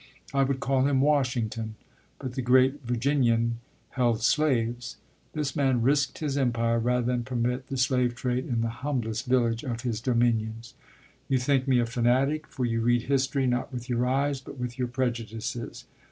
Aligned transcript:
I 0.33 0.41
would 0.41 0.59
call 0.61 0.85
him 0.87 0.99
Washington, 0.99 1.75
but 2.17 2.33
the 2.33 2.41
great 2.41 2.81
Virginian 2.81 3.59
held 3.91 4.23
slaves. 4.23 4.97
This 5.33 5.55
man 5.55 5.83
risked 5.83 6.17
his 6.17 6.39
empire 6.39 6.79
rather 6.79 7.05
than 7.05 7.23
permit 7.23 7.67
the 7.67 7.77
slave 7.77 8.15
trade 8.15 8.47
in 8.47 8.61
the 8.61 8.69
humblest 8.81 9.27
village 9.27 9.63
of 9.63 9.81
his 9.81 10.01
dominions. 10.01 10.73
You 11.27 11.37
think 11.37 11.67
me 11.67 11.77
a 11.77 11.85
fanatic, 11.85 12.47
for 12.47 12.65
you 12.65 12.81
read 12.81 13.03
history, 13.03 13.45
not 13.45 13.71
with 13.71 13.89
your 13.89 14.07
eyes, 14.07 14.41
but 14.41 14.57
with 14.57 14.79
your 14.79 14.87
prejudices. 14.87 15.85